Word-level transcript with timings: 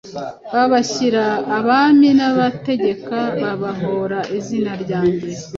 babashyira 0.53 1.23
abami 1.57 2.09
n’abategeka, 2.19 3.17
babahora 3.41 4.19
izina 4.37 4.71
ryanjye 4.83 5.29